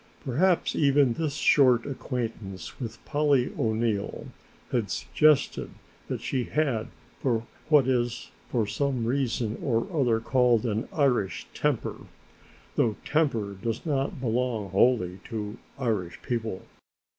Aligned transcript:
Perhaps 0.25 0.75
even 0.75 1.13
this 1.13 1.35
short 1.35 1.85
acquaintance 1.85 2.79
with 2.79 2.97
Polly 3.05 3.53
O'Neill 3.59 4.29
has 4.71 4.91
suggested 4.93 5.69
that 6.07 6.21
she 6.21 6.45
had, 6.45 6.87
what 7.69 7.85
is 7.87 8.31
for 8.49 8.65
some 8.65 9.05
reason 9.05 9.59
or 9.61 9.85
other 9.95 10.19
called 10.19 10.65
an 10.65 10.89
Irish 10.91 11.45
temper, 11.53 11.97
though 12.77 12.95
temper 13.05 13.53
does 13.53 13.85
not 13.85 14.19
belong 14.19 14.71
wholly 14.71 15.19
to 15.25 15.59
Irish 15.77 16.19
people. 16.23 16.63